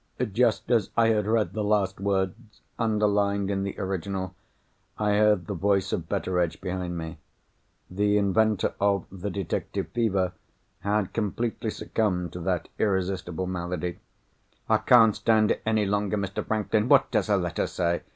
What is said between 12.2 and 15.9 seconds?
to that irresistible malady. "I can't stand it any